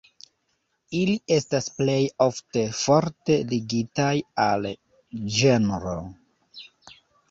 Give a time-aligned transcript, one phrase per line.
[0.99, 4.11] Ili estas plej ofte forte ligitaj
[4.49, 4.69] al
[5.41, 5.99] ĝenro.